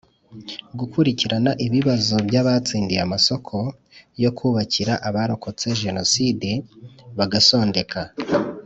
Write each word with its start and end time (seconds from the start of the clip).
gukurikirana 0.79 1.51
ibibazo 1.65 2.15
bya 2.27 2.39
abatsindiye 2.43 2.99
amasoko 3.07 3.55
yo 4.23 4.31
kubakira 4.37 4.93
abarokotse 5.07 5.67
Jenoside 5.83 6.49
bagasondeka 7.17 8.01